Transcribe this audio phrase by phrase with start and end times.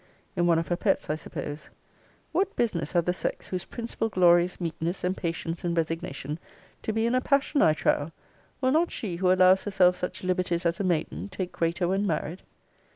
[0.35, 1.69] In one of her pets, I suppose!
[2.31, 6.39] What business have the sex, whose principal glory is meekness, and patience, and resignation,
[6.81, 8.11] to be in a passion, I trow?
[8.61, 12.41] Will not she who allows herself such liberties as a maiden take greater when married?